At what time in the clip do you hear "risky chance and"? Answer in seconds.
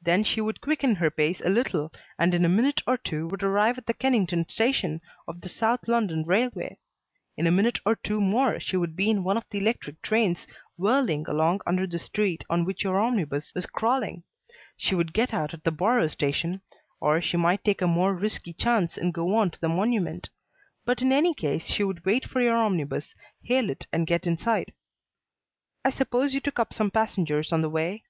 18.14-19.12